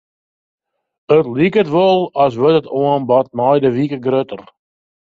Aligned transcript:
It 1.17 1.25
liket 1.37 1.69
wol 1.75 1.99
as 2.23 2.33
wurdt 2.39 2.59
it 2.59 2.71
oanbod 2.79 3.27
mei 3.37 3.57
de 3.63 3.69
wike 3.75 3.99
grutter. 4.05 4.41